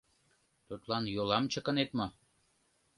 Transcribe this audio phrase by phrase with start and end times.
[0.67, 2.07] Тудлан йолам чыкынет мо?